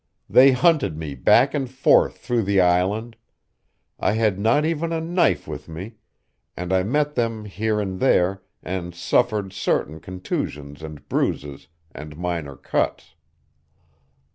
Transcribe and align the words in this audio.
They 0.27 0.51
hunted 0.53 0.97
me 0.97 1.13
back 1.13 1.53
and 1.53 1.69
forth 1.69 2.17
through 2.17 2.41
the 2.41 2.59
island 2.59 3.17
I 3.99 4.13
had 4.13 4.39
not 4.39 4.65
even 4.65 4.91
a 4.91 4.99
knife 4.99 5.47
with 5.47 5.69
me 5.69 5.97
and 6.57 6.73
I 6.73 6.81
met 6.81 7.13
them 7.13 7.45
here 7.45 7.79
and 7.79 7.99
there, 7.99 8.41
and 8.63 8.95
suffered 8.95 9.53
certain 9.53 9.99
contusions 9.99 10.81
and 10.81 11.07
bruises 11.07 11.67
and 11.91 12.17
minor 12.17 12.55
cuts. 12.55 13.13